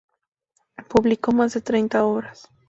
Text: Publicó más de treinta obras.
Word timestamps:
Publicó 0.89 1.31
más 1.31 1.53
de 1.53 1.61
treinta 1.61 2.05
obras. 2.05 2.49